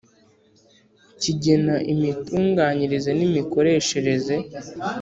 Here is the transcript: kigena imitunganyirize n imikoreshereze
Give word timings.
kigena 1.21 1.75
imitunganyirize 1.93 3.09
n 3.19 3.21
imikoreshereze 3.27 4.35